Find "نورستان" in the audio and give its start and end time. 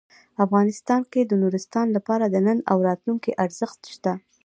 1.41-1.87